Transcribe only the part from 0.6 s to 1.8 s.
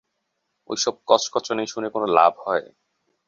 ঐসব কচকচানি